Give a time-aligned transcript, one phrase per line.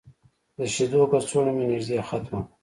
[0.57, 2.43] د شیدو کڅوړه مې نږدې ختمه وه.